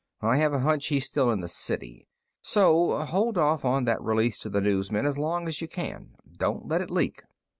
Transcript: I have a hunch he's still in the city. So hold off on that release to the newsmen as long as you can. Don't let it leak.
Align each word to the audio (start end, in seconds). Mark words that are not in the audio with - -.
I 0.21 0.37
have 0.37 0.51
a 0.51 0.61
hunch 0.61 0.87
he's 0.87 1.05
still 1.05 1.29
in 1.29 1.41
the 1.41 1.47
city. 1.47 2.07
So 2.41 2.97
hold 3.01 3.37
off 3.37 3.63
on 3.63 3.85
that 3.85 4.01
release 4.01 4.39
to 4.39 4.49
the 4.49 4.59
newsmen 4.59 5.05
as 5.05 5.19
long 5.19 5.47
as 5.47 5.61
you 5.61 5.67
can. 5.67 6.15
Don't 6.37 6.67
let 6.67 6.81
it 6.81 6.89
leak. 6.89 7.21